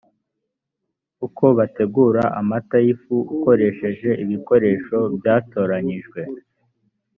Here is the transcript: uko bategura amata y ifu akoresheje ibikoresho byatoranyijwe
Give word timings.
uko 1.25 1.45
bategura 1.57 2.23
amata 2.39 2.77
y 2.85 2.89
ifu 2.93 3.15
akoresheje 3.35 4.09
ibikoresho 4.23 4.97
byatoranyijwe 5.17 6.19